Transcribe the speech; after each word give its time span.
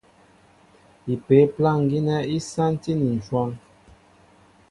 Ipě' 1.13 1.51
plâŋ 1.55 1.77
gínɛ́ 1.89 2.27
í 2.35 2.37
sántí 2.51 2.91
ni 2.99 3.07
ǹshɔ́n. 3.19 3.49